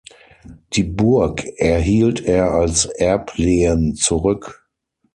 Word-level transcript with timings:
Die 0.73 0.81
Burg 0.81 1.45
erhielt 1.57 2.25
er 2.25 2.55
als 2.55 2.85
Erblehen 2.85 3.93
zurück. 3.93 4.67